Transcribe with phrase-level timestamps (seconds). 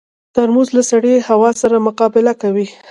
[0.35, 2.67] ترموز له سړې هوا سره مقابله کوي.